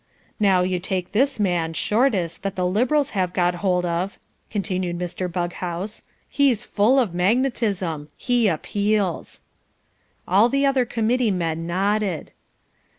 "Now, 0.39 0.63
you 0.63 0.79
take 0.79 1.11
this 1.11 1.39
man, 1.39 1.73
Shortis, 1.73 2.39
that 2.39 2.55
the 2.55 2.65
Liberals 2.65 3.11
have 3.11 3.33
got 3.33 3.53
hold 3.61 3.85
of," 3.85 4.17
continued 4.49 4.97
Mr. 4.97 5.31
Bughouse, 5.31 6.01
"he's 6.27 6.63
full 6.63 6.97
of 6.99 7.13
MAGNETISM. 7.13 8.09
He 8.17 8.47
appeals." 8.47 9.43
All 10.27 10.49
the 10.49 10.65
other 10.65 10.85
Committee 10.85 11.29
men 11.29 11.67
nodded. 11.67 12.31